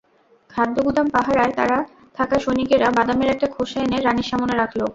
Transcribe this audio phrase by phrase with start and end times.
[0.49, 1.53] খাদ্যগুদাম পাহারায়
[2.17, 4.81] থাকা সৈনিকেরা বাদামের একটা খোসা এনে রানির সামনে রাখল।